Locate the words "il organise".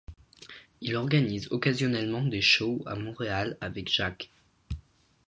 0.81-1.47